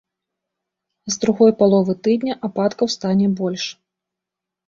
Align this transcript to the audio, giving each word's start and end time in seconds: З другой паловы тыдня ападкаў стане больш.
З 1.15 1.17
другой 1.25 1.51
паловы 1.59 1.93
тыдня 2.07 2.33
ападкаў 2.49 2.87
стане 2.95 3.27
больш. 3.43 3.63